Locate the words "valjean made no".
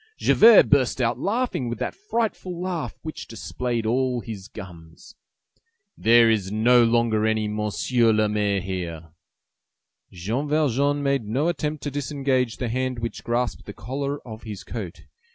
10.49-11.49